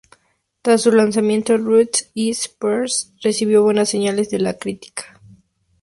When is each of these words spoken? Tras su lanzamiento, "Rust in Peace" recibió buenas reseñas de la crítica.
Tras 0.63 0.81
su 0.81 0.91
lanzamiento, 0.91 1.55
"Rust 1.57 2.09
in 2.15 2.33
Peace" 2.57 3.09
recibió 3.21 3.61
buenas 3.61 3.89
reseñas 3.93 4.31
de 4.31 4.39
la 4.39 4.55
crítica. 4.57 5.21